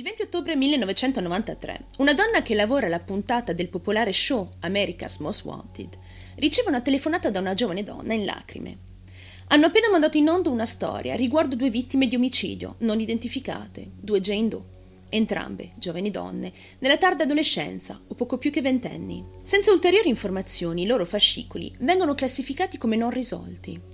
[0.00, 5.44] Il 20 ottobre 1993, una donna che lavora alla puntata del popolare show America's Most
[5.44, 5.98] Wanted
[6.36, 8.78] riceve una telefonata da una giovane donna in lacrime.
[9.48, 14.20] Hanno appena mandato in onda una storia riguardo due vittime di omicidio non identificate, due
[14.20, 14.62] Jane Doe,
[15.10, 19.22] entrambe giovani donne, nella tarda adolescenza o poco più che ventenni.
[19.42, 23.89] Senza ulteriori informazioni, i loro fascicoli vengono classificati come non risolti.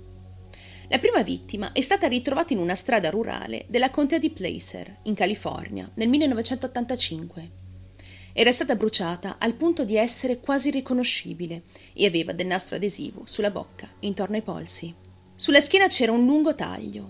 [0.89, 5.15] La prima vittima è stata ritrovata in una strada rurale della contea di Placer, in
[5.15, 7.51] California, nel 1985.
[8.31, 13.51] Era stata bruciata al punto di essere quasi riconoscibile e aveva del nastro adesivo sulla
[13.51, 14.95] bocca, intorno ai polsi.
[15.35, 17.09] Sulla schiena c'era un lungo taglio.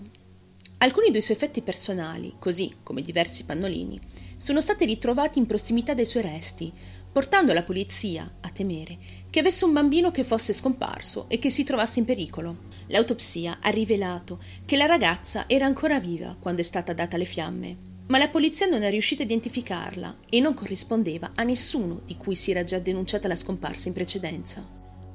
[0.78, 4.00] Alcuni dei suoi effetti personali, così come diversi pannolini,
[4.36, 6.72] sono stati ritrovati in prossimità dei suoi resti,
[7.12, 8.98] portando la polizia a temere
[9.38, 12.56] che avesse un bambino che fosse scomparso e che si trovasse in pericolo.
[12.88, 17.76] L'autopsia ha rivelato che la ragazza era ancora viva quando è stata data alle fiamme,
[18.08, 22.34] ma la polizia non è riuscita a identificarla e non corrispondeva a nessuno di cui
[22.34, 24.66] si era già denunciata la scomparsa in precedenza.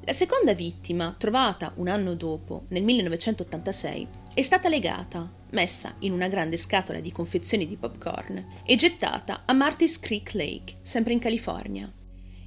[0.06, 6.28] La seconda vittima, trovata un anno dopo, nel 1986, è stata legata, messa in una
[6.28, 11.92] grande scatola di confezioni di popcorn e gettata a Marty's Creek Lake, sempre in California.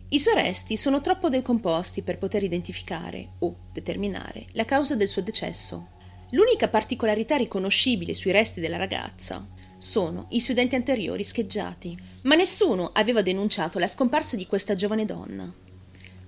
[0.10, 5.22] I suoi resti sono troppo decomposti per poter identificare o determinare la causa del suo
[5.22, 5.90] decesso.
[6.30, 9.46] L'unica particolarità riconoscibile sui resti della ragazza
[9.78, 15.04] sono i suoi denti anteriori scheggiati, ma nessuno aveva denunciato la scomparsa di questa giovane
[15.04, 15.54] donna.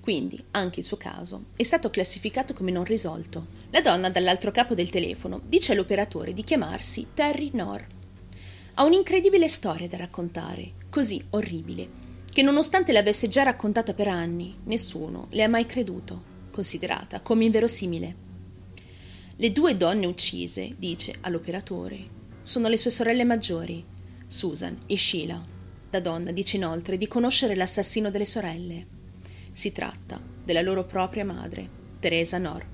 [0.02, 3.48] Quindi anche il suo caso è stato classificato come non risolto.
[3.70, 7.88] La donna dall'altro capo del telefono dice all'operatore di chiamarsi Terry Knorr.
[8.74, 15.28] Ha un'incredibile storia da raccontare, così orribile che nonostante l'avesse già raccontata per anni, nessuno
[15.32, 18.16] le ha mai creduto, considerata come inverosimile.
[19.36, 23.84] Le due donne uccise, dice all'operatore, sono le sue sorelle maggiori,
[24.28, 25.44] Susan e Sheila.
[25.92, 28.86] La donna dice inoltre di conoscere l'assassino delle sorelle.
[29.54, 31.68] Si tratta della loro propria madre,
[32.00, 32.66] Teresa Nor.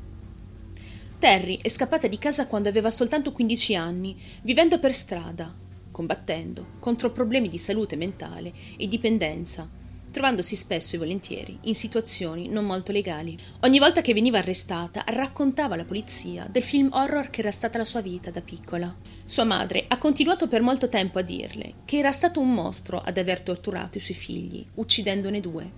[1.17, 5.53] Terry è scappata di casa quando aveva soltanto 15 anni, vivendo per strada,
[5.95, 9.65] combattendo contro problemi di salute mentale e dipendenza,
[10.11, 13.37] trovandosi spesso e volentieri in situazioni non molto legali.
[13.61, 17.85] Ogni volta che veniva arrestata raccontava alla polizia del film horror che era stata la
[17.85, 18.93] sua vita da piccola.
[19.23, 23.17] Sua madre ha continuato per molto tempo a dirle che era stato un mostro ad
[23.17, 25.71] aver torturato i suoi figli, uccidendone due.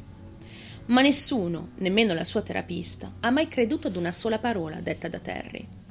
[0.88, 5.20] Ma nessuno, nemmeno la sua terapista, ha mai creduto ad una sola parola detta da
[5.20, 5.86] Terry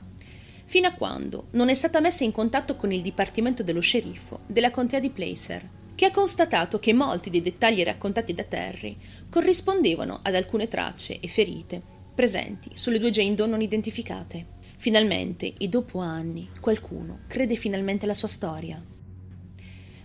[0.67, 4.71] fino a quando non è stata messa in contatto con il dipartimento dello sceriffo della
[4.71, 8.97] contea di Placer, che ha constatato che molti dei dettagli raccontati da Terry
[9.31, 11.81] corrispondevano ad alcune tracce e ferite
[12.15, 14.55] presenti sulle due Jane non identificate.
[14.79, 18.83] Finalmente, e dopo anni, qualcuno crede finalmente alla sua storia.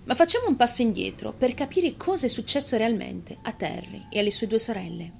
[0.03, 4.31] Ma facciamo un passo indietro per capire cosa è successo realmente a Terry e alle
[4.31, 5.19] sue due sorelle.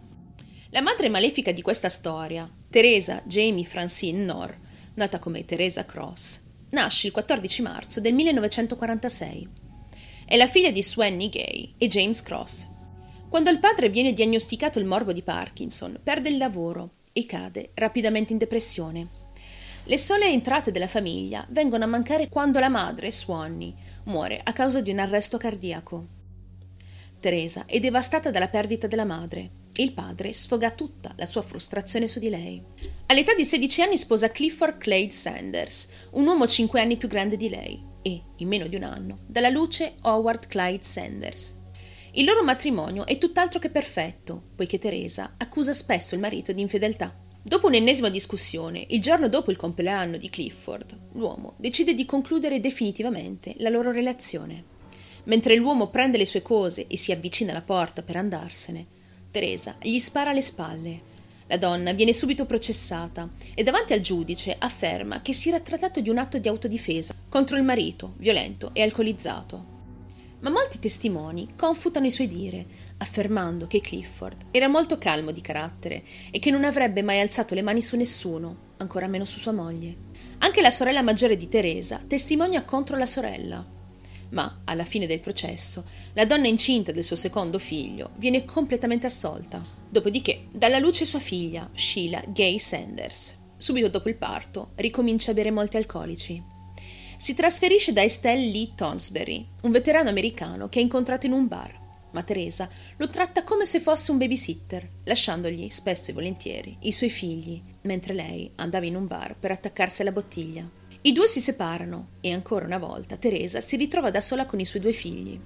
[0.70, 4.58] La madre malefica di questa storia, Teresa Jamie Francine Knorr,
[5.02, 9.48] nata come Teresa Cross, nasce il 14 marzo del 1946.
[10.26, 12.68] È la figlia di Swanny Gay e James Cross.
[13.28, 18.32] Quando il padre viene diagnosticato il morbo di Parkinson, perde il lavoro e cade rapidamente
[18.32, 19.10] in depressione.
[19.86, 23.74] Le sole entrate della famiglia vengono a mancare quando la madre, Swanny,
[24.04, 26.08] muore a causa di un arresto cardiaco.
[27.20, 32.20] Teresa è devastata dalla perdita della madre il padre sfoga tutta la sua frustrazione su
[32.20, 32.62] di lei.
[33.08, 37.50] All'età di 16 anni sposa Clifford Clade Sanders, un uomo 5 anni più grande di
[37.50, 41.56] lei, e, in meno di un anno, dalla luce Howard Clyde Sanders.
[42.14, 47.16] Il loro matrimonio è tutt'altro che perfetto, poiché Teresa accusa spesso il marito di infedeltà.
[47.42, 53.56] Dopo un'ennesima discussione, il giorno dopo il compleanno di Clifford, l'uomo decide di concludere definitivamente
[53.58, 54.66] la loro relazione.
[55.24, 58.86] Mentre l'uomo prende le sue cose e si avvicina alla porta per andarsene,
[59.32, 61.10] Teresa gli spara alle spalle
[61.52, 66.08] la donna viene subito processata e davanti al giudice afferma che si era trattato di
[66.08, 69.80] un atto di autodifesa contro il marito, violento e alcolizzato.
[70.40, 72.66] Ma molti testimoni confutano i suoi dire,
[73.00, 77.62] affermando che Clifford era molto calmo di carattere e che non avrebbe mai alzato le
[77.62, 79.94] mani su nessuno, ancora meno su sua moglie.
[80.38, 83.80] Anche la sorella maggiore di Teresa testimonia contro la sorella.
[84.32, 89.62] Ma, alla fine del processo, la donna incinta del suo secondo figlio viene completamente assolta.
[89.90, 93.36] Dopodiché, dalla luce sua figlia, Sheila Gay Sanders.
[93.58, 96.42] Subito dopo il parto, ricomincia a bere molti alcolici.
[97.18, 101.80] Si trasferisce da Estelle Lee Tonsbury, un veterano americano che ha incontrato in un bar,
[102.12, 102.68] ma Teresa
[102.98, 108.14] lo tratta come se fosse un babysitter, lasciandogli spesso e volentieri i suoi figli, mentre
[108.14, 110.68] lei andava in un bar per attaccarsi alla bottiglia.
[111.04, 114.66] I due si separano e ancora una volta Teresa si ritrova da sola con i
[114.66, 115.40] suoi due figli.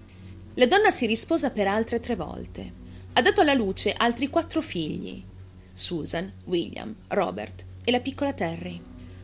[0.55, 2.73] La donna si risposa per altre tre volte.
[3.13, 5.23] Ha dato alla luce altri quattro figli:
[5.71, 8.81] Susan, William, Robert e la piccola Terry.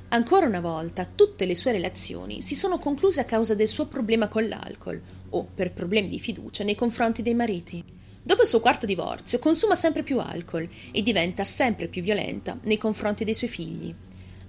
[0.08, 4.30] Ancora una volta tutte le sue relazioni si sono concluse a causa del suo problema
[4.30, 5.02] con l'alcol
[5.32, 7.84] o per problemi di fiducia nei confronti dei mariti.
[8.24, 12.78] Dopo il suo quarto divorzio consuma sempre più alcol e diventa sempre più violenta nei
[12.78, 13.94] confronti dei suoi figli.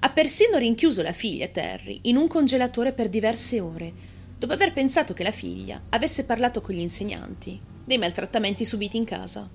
[0.05, 3.93] Ha persino rinchiuso la figlia Terry in un congelatore per diverse ore,
[4.37, 9.05] dopo aver pensato che la figlia avesse parlato con gli insegnanti dei maltrattamenti subiti in
[9.05, 9.49] casa.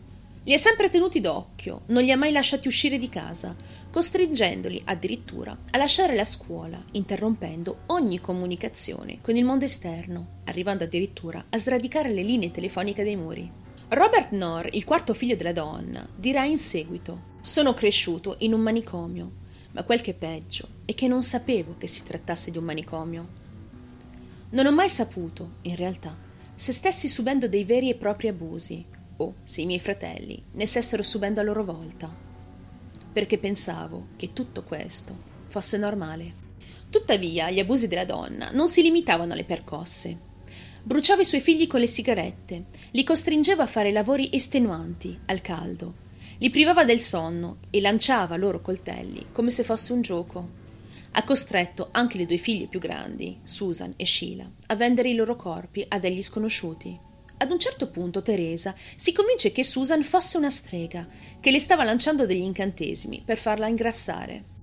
[0.45, 3.53] Li ha sempre tenuti d'occhio, non li ha mai lasciati uscire di casa,
[3.91, 11.47] costringendoli addirittura a lasciare la scuola, interrompendo ogni comunicazione con il mondo esterno, arrivando addirittura
[11.49, 13.51] a sradicare le linee telefoniche dei muri.
[13.89, 19.45] Robert Knorr, il quarto figlio della donna, dirà in seguito: Sono cresciuto in un manicomio,
[19.71, 23.27] ma quel che è peggio è che non sapevo che si trattasse di un manicomio.
[24.51, 26.15] Non ho mai saputo, in realtà,
[26.55, 28.83] se stessi subendo dei veri e propri abusi
[29.17, 32.13] o se i miei fratelli ne stessero subendo a loro volta,
[33.11, 35.15] perché pensavo che tutto questo
[35.47, 36.45] fosse normale.
[36.89, 40.25] Tuttavia, gli abusi della donna non si limitavano alle percosse.
[40.83, 46.05] Bruciava i suoi figli con le sigarette, li costringeva a fare lavori estenuanti, al caldo,
[46.39, 50.65] li privava del sonno e lanciava loro coltelli come se fosse un gioco.
[51.11, 55.35] Ha costretto anche le due figlie più grandi, Susan e Sheila, a vendere i loro
[55.35, 57.05] corpi a degli sconosciuti.
[57.39, 61.07] Ad un certo punto Teresa si convince che Susan fosse una strega,
[61.39, 64.55] che le stava lanciando degli incantesimi per farla ingrassare.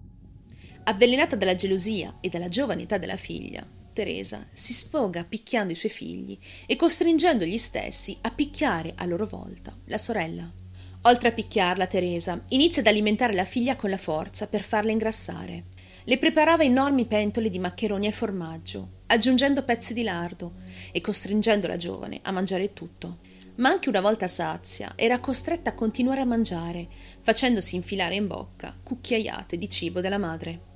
[0.84, 5.90] Avvelenata dalla gelosia e dalla giovane età della figlia, Teresa si sfoga picchiando i suoi
[5.90, 10.62] figli e costringendo gli stessi a picchiare a loro volta la sorella.
[11.06, 15.64] Oltre a picchiarla, Teresa inizia ad alimentare la figlia con la forza per farla ingrassare.
[16.04, 20.54] Le preparava enormi pentole di maccheroni al formaggio, aggiungendo pezzi di lardo
[20.92, 23.18] e costringendo la giovane a mangiare tutto.
[23.56, 26.88] Ma anche una volta sazia, era costretta a continuare a mangiare,
[27.20, 30.72] facendosi infilare in bocca cucchiaiate di cibo della madre.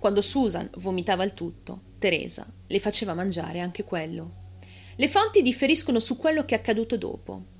[0.00, 4.46] Quando Susan vomitava il tutto, Teresa le faceva mangiare anche quello.
[4.96, 7.56] Le fonti differiscono su quello che è accaduto dopo.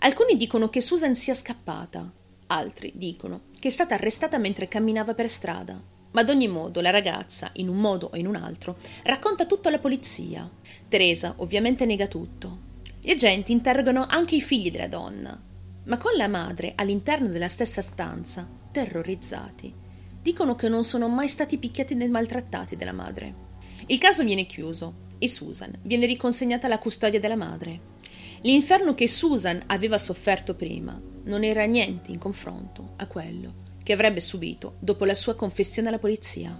[0.00, 2.10] Alcuni dicono che Susan sia scappata,
[2.46, 5.80] altri dicono che è stata arrestata mentre camminava per strada.
[6.12, 9.68] Ma ad ogni modo la ragazza, in un modo o in un altro, racconta tutto
[9.68, 10.48] alla polizia.
[10.88, 12.66] Teresa ovviamente nega tutto.
[13.00, 15.38] Gli agenti interrogano anche i figli della donna,
[15.84, 19.74] ma con la madre all'interno della stessa stanza, terrorizzati,
[20.22, 23.46] dicono che non sono mai stati picchiati né maltrattati dalla madre.
[23.86, 27.96] Il caso viene chiuso e Susan viene riconsegnata alla custodia della madre.
[28.42, 34.20] L'inferno che Susan aveva sofferto prima non era niente in confronto a quello che avrebbe
[34.20, 36.56] subito dopo la sua confessione alla polizia.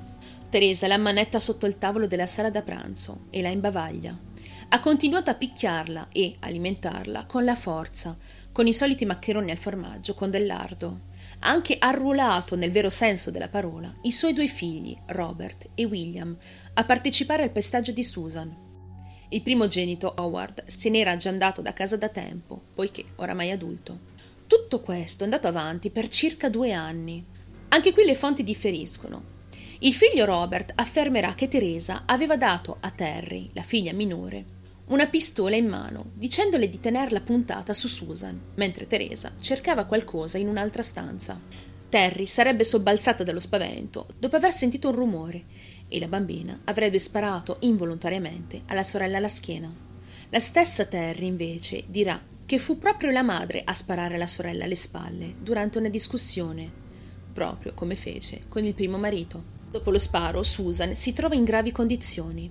[0.50, 4.18] Teresa la manetta sotto il tavolo della sala da pranzo e la imbavaglia.
[4.70, 8.16] Ha continuato a picchiarla e alimentarla con la forza,
[8.50, 11.06] con i soliti maccheroni al formaggio, con del lardo.
[11.40, 16.36] Ha anche arruolato, nel vero senso della parola, i suoi due figli, Robert e William,
[16.74, 18.67] a partecipare al pestaggio di Susan,
[19.30, 24.06] il primogenito Howard se n'era già andato da casa da tempo, poiché oramai adulto.
[24.46, 27.22] Tutto questo è andato avanti per circa due anni.
[27.68, 29.36] Anche qui le fonti differiscono.
[29.80, 35.54] Il figlio Robert affermerà che Teresa aveva dato a Terry, la figlia minore, una pistola
[35.54, 41.38] in mano, dicendole di tenerla puntata su Susan, mentre Teresa cercava qualcosa in un'altra stanza.
[41.90, 45.44] Terry sarebbe sobbalzata dallo spavento dopo aver sentito un rumore
[45.88, 49.72] e la bambina avrebbe sparato involontariamente alla sorella alla schiena.
[50.30, 54.74] La stessa Terry invece dirà che fu proprio la madre a sparare alla sorella alle
[54.74, 56.70] spalle durante una discussione,
[57.32, 59.56] proprio come fece con il primo marito.
[59.70, 62.50] Dopo lo sparo, Susan si trova in gravi condizioni.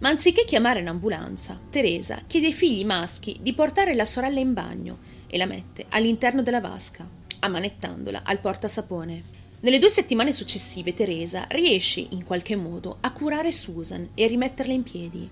[0.00, 4.98] Ma anziché chiamare un'ambulanza, Teresa chiede ai figli maschi di portare la sorella in bagno
[5.26, 7.06] e la mette all'interno della vasca,
[7.40, 9.39] ammanettandola al portasapone.
[9.62, 14.72] Nelle due settimane successive Teresa riesce in qualche modo a curare Susan e a rimetterla
[14.72, 15.30] in piedi,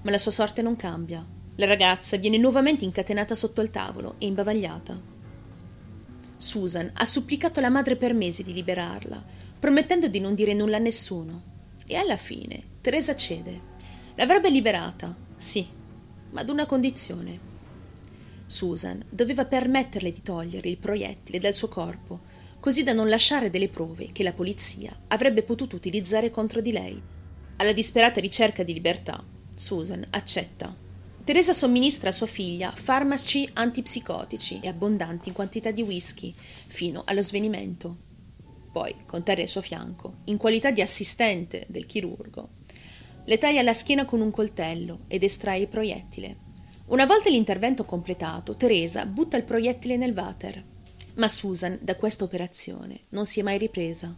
[0.00, 1.22] ma la sua sorte non cambia.
[1.56, 4.98] La ragazza viene nuovamente incatenata sotto il tavolo e imbavagliata.
[6.38, 9.22] Susan ha supplicato la madre per mesi di liberarla,
[9.60, 11.42] promettendo di non dire nulla a nessuno.
[11.86, 13.74] E alla fine Teresa cede.
[14.14, 15.66] L'avrebbe liberata, sì,
[16.30, 17.40] ma ad una condizione.
[18.46, 22.34] Susan doveva permetterle di togliere il proiettile dal suo corpo
[22.66, 27.00] così da non lasciare delle prove che la polizia avrebbe potuto utilizzare contro di lei.
[27.58, 30.74] Alla disperata ricerca di libertà, Susan accetta.
[31.22, 36.34] Teresa somministra a sua figlia farmaci antipsicotici e abbondanti in quantità di whisky,
[36.66, 37.98] fino allo svenimento.
[38.72, 42.48] Poi, con Terry al suo fianco, in qualità di assistente del chirurgo,
[43.26, 46.36] le taglia la schiena con un coltello ed estrae il proiettile.
[46.86, 50.74] Una volta l'intervento completato, Teresa butta il proiettile nel water.
[51.16, 54.14] Ma Susan, da questa operazione, non si è mai ripresa.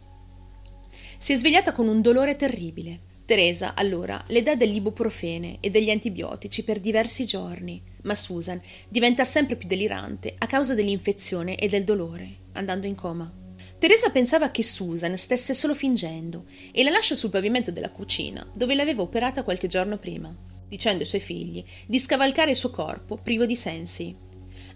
[1.17, 3.07] Si è svegliata con un dolore terribile.
[3.25, 9.55] Teresa, allora, le dà dell'ibuprofene e degli antibiotici per diversi giorni, ma Susan diventa sempre
[9.55, 13.31] più delirante a causa dell'infezione e del dolore, andando in coma.
[13.77, 18.75] Teresa pensava che Susan stesse solo fingendo e la lascia sul pavimento della cucina, dove
[18.75, 20.35] l'aveva operata qualche giorno prima,
[20.67, 24.27] dicendo ai suoi figli di scavalcare il suo corpo privo di sensi.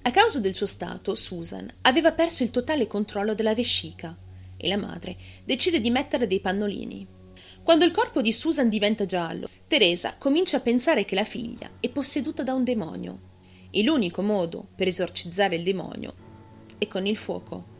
[0.06, 4.18] A causa del suo stato, Susan aveva perso il totale controllo della vescica
[4.58, 7.08] e la madre decide di mettere dei pannolini.
[7.64, 11.88] Quando il corpo di Susan diventa giallo, Teresa comincia a pensare che la figlia è
[11.88, 13.32] posseduta da un demonio
[13.72, 16.14] e l'unico modo per esorcizzare il demonio
[16.78, 17.72] è con il fuoco.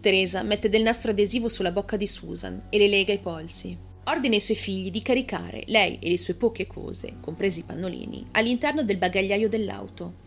[0.00, 3.78] Teresa mette del nastro adesivo sulla bocca di Susan e le lega i polsi.
[4.06, 8.26] Ordina ai suoi figli di caricare lei e le sue poche cose, compresi i pannolini,
[8.32, 10.21] all'interno del bagagliaio dell'auto.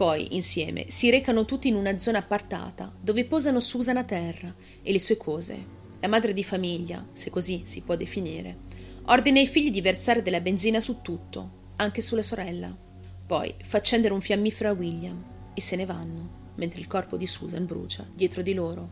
[0.00, 4.92] Poi, insieme, si recano tutti in una zona appartata, dove posano Susan a terra e
[4.92, 5.62] le sue cose.
[6.00, 8.60] La madre di famiglia, se così si può definire,
[9.08, 12.74] ordina ai figli di versare della benzina su tutto, anche sulla sorella.
[13.26, 17.26] Poi fa accendere un fiammifero a William e se ne vanno, mentre il corpo di
[17.26, 18.88] Susan brucia dietro di loro.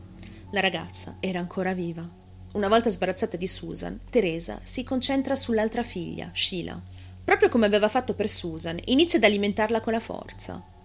[0.51, 2.07] La ragazza era ancora viva.
[2.53, 6.79] Una volta sbarazzata di Susan, Teresa si concentra sull'altra figlia, Sheila.
[7.25, 10.77] Proprio come aveva fatto per Susan, inizia ad alimentarla con la forza.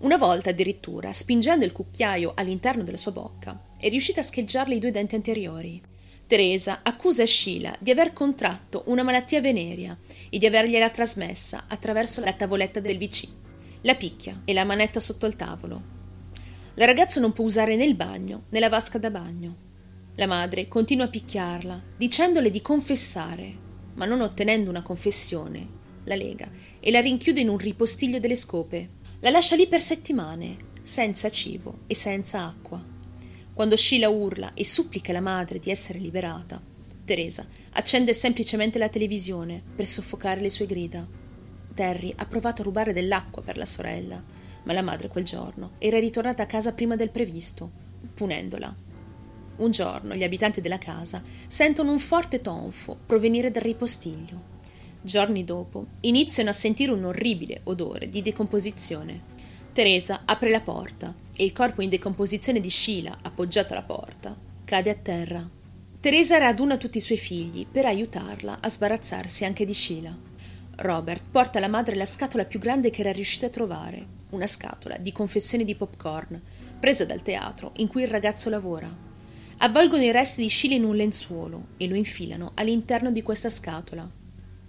[0.00, 4.78] Una volta addirittura, spingendo il cucchiaio all'interno della sua bocca, è riuscita a scheggiarle i
[4.78, 5.80] due denti anteriori.
[6.26, 9.96] Teresa accusa Sheila di aver contratto una malattia venerea
[10.28, 13.34] e di avergliela trasmessa attraverso la tavoletta del vicino.
[13.82, 15.96] La picchia e la manetta sotto il tavolo,
[16.78, 19.66] la ragazza non può usare né il bagno né la vasca da bagno.
[20.14, 23.52] La madre continua a picchiarla, dicendole di confessare,
[23.94, 25.66] ma non ottenendo una confessione.
[26.04, 28.90] La lega e la rinchiude in un ripostiglio delle scope.
[29.20, 32.80] La lascia lì per settimane, senza cibo e senza acqua.
[33.52, 36.62] Quando Sheila urla e supplica la madre di essere liberata,
[37.04, 41.04] Teresa accende semplicemente la televisione per soffocare le sue grida.
[41.74, 44.22] Terry ha provato a rubare dell'acqua per la sorella,
[44.62, 47.68] ma la madre quel giorno era ritornata a casa prima del previsto,
[48.14, 48.72] punendola.
[49.56, 54.57] Un giorno gli abitanti della casa sentono un forte tonfo provenire dal ripostiglio.
[55.00, 59.36] Giorni dopo iniziano a sentire un orribile odore di decomposizione.
[59.72, 64.90] Teresa apre la porta e il corpo in decomposizione di Sheila, appoggiato alla porta, cade
[64.90, 65.48] a terra.
[66.00, 70.16] Teresa raduna tutti i suoi figli per aiutarla a sbarazzarsi anche di Sheila.
[70.76, 74.96] Robert porta alla madre la scatola più grande che era riuscita a trovare una scatola
[74.96, 76.40] di confezioni di popcorn
[76.78, 78.88] presa dal teatro in cui il ragazzo lavora.
[79.58, 84.08] Avvolgono i resti di Scilla in un lenzuolo e lo infilano all'interno di questa scatola.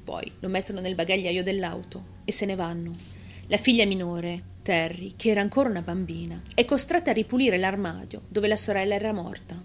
[0.09, 2.95] Poi lo mettono nel bagagliaio dell'auto e se ne vanno.
[3.45, 8.47] La figlia minore, Terry, che era ancora una bambina, è costretta a ripulire l'armadio dove
[8.47, 9.55] la sorella era morta.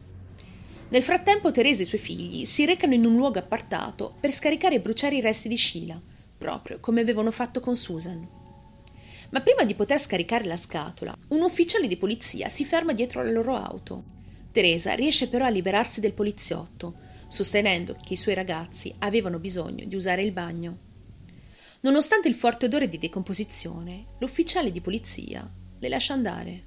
[0.90, 4.74] Nel frattempo Teresa e i suoi figli si recano in un luogo appartato per scaricare
[4.74, 5.98] e bruciare i resti di Sheila,
[6.36, 8.28] proprio come avevano fatto con Susan.
[9.30, 13.30] Ma prima di poter scaricare la scatola, un ufficiale di polizia si ferma dietro la
[13.30, 14.02] loro auto.
[14.52, 19.94] Teresa riesce però a liberarsi del poliziotto, sostenendo che i suoi ragazzi avevano bisogno di
[19.94, 20.78] usare il bagno.
[21.80, 26.62] Nonostante il forte odore di decomposizione, l'ufficiale di polizia le lascia andare.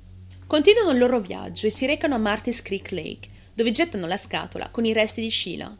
[0.45, 4.69] Continuano il loro viaggio e si recano a Marty's Creek Lake, dove gettano la scatola
[4.69, 5.75] con i resti di Sheila.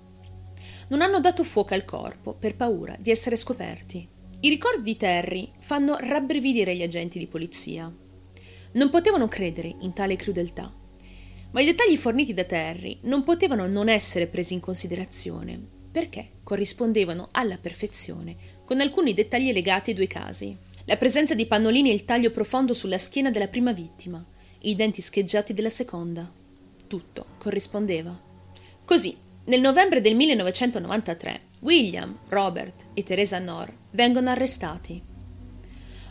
[0.90, 4.08] Non hanno dato fuoco al corpo per paura di essere scoperti.
[4.40, 7.94] I ricordi di Terry fanno rabbrividire gli agenti di polizia.
[8.74, 10.74] Non potevano credere in tale crudeltà,
[11.52, 15.60] ma i dettagli forniti da Terry non potevano non essere presi in considerazione,
[15.92, 18.36] perché corrispondevano alla perfezione
[18.66, 20.56] con alcuni dettagli legati ai due casi.
[20.86, 24.24] La presenza di pannolini e il taglio profondo sulla schiena della prima vittima,
[24.60, 26.32] i denti scheggiati della seconda.
[26.88, 28.18] Tutto corrispondeva.
[28.86, 35.02] Così, nel novembre del 1993, William, Robert e Teresa Knorr vengono arrestati.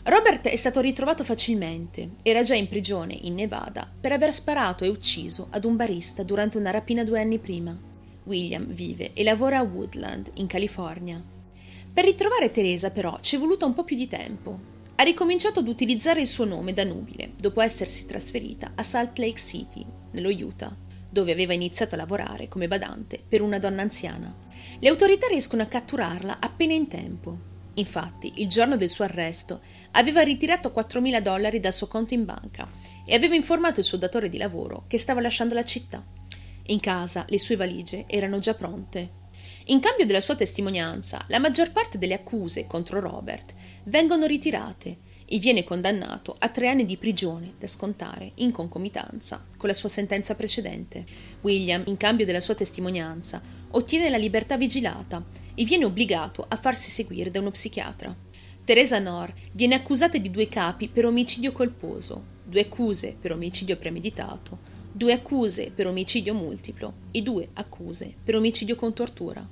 [0.07, 4.87] Robert è stato ritrovato facilmente, era già in prigione in Nevada per aver sparato e
[4.87, 7.75] ucciso ad un barista durante una rapina due anni prima.
[8.23, 11.21] William vive e lavora a Woodland, in California.
[11.91, 14.57] Per ritrovare Teresa però ci è voluto un po' più di tempo.
[14.95, 19.39] Ha ricominciato ad utilizzare il suo nome da nubile dopo essersi trasferita a Salt Lake
[19.39, 20.73] City, nello Utah,
[21.09, 24.33] dove aveva iniziato a lavorare come badante per una donna anziana.
[24.79, 27.55] Le autorità riescono a catturarla appena in tempo.
[27.77, 32.69] Infatti, il giorno del suo arresto, aveva ritirato 4.000 dollari dal suo conto in banca
[33.05, 36.03] e aveva informato il suo datore di lavoro che stava lasciando la città.
[36.69, 39.25] In casa le sue valigie erano già pronte.
[39.65, 43.53] In cambio della sua testimonianza, la maggior parte delle accuse contro Robert
[43.83, 44.97] vengono ritirate
[45.29, 49.89] e viene condannato a tre anni di prigione da scontare in concomitanza con la sua
[49.89, 51.05] sentenza precedente.
[51.41, 53.41] William, in cambio della sua testimonianza,
[53.71, 55.23] ottiene la libertà vigilata
[55.59, 58.15] e viene obbligato a farsi seguire da uno psichiatra.
[58.63, 64.59] Teresa Nor viene accusata di due capi per omicidio colposo, due accuse per omicidio premeditato,
[64.91, 69.47] due accuse per omicidio multiplo e due accuse per omicidio con tortura.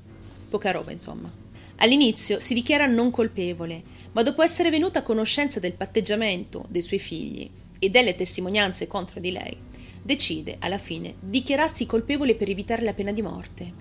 [0.48, 1.32] Poca roba, insomma.
[1.78, 3.82] All'inizio si dichiara non colpevole,
[4.12, 9.20] ma dopo essere venuta a conoscenza del patteggiamento dei suoi figli e delle testimonianze contro
[9.20, 9.58] di lei,
[10.04, 13.74] decide alla fine di dichiararsi colpevole per evitare la pena di morte.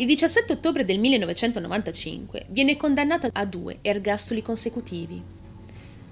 [0.00, 5.22] Il 17 ottobre del 1995 viene condannata a due ergastoli consecutivi.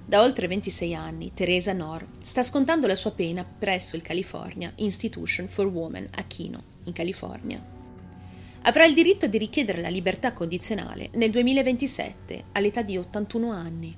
[0.05, 5.49] Da oltre 26 anni, Teresa Nor sta scontando la sua pena presso il California Institution
[5.49, 7.77] for Women a Kino, in California
[8.63, 13.97] avrà il diritto di richiedere la libertà condizionale nel 2027, all'età di 81 anni.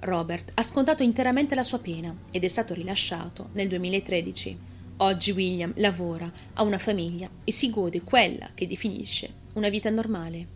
[0.00, 4.58] Robert ha scontato interamente la sua pena ed è stato rilasciato nel 2013.
[5.02, 10.46] Oggi William lavora, ha una famiglia e si gode quella che definisce una vita normale.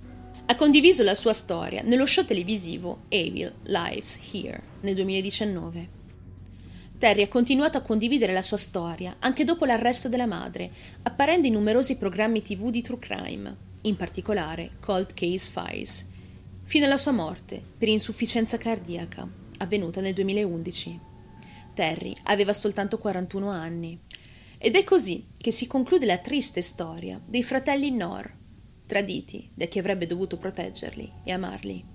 [0.45, 5.89] Ha condiviso la sua storia nello show televisivo Evil Lives Here nel 2019.
[6.99, 10.71] Terry ha continuato a condividere la sua storia anche dopo l'arresto della madre,
[11.05, 16.07] apparendo in numerosi programmi tv di true crime, in particolare Cold Case Files,
[16.65, 21.13] fino alla sua morte per insufficienza cardiaca, avvenuta nel 2011.
[21.75, 23.99] Terry aveva soltanto 41 anni.
[24.65, 28.35] Ed è così che si conclude la triste storia dei fratelli Nor,
[28.87, 31.94] traditi da chi avrebbe dovuto proteggerli e amarli.